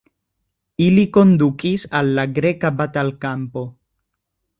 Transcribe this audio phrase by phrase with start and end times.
[0.85, 3.65] Ili kondukis al la greka batalkampo.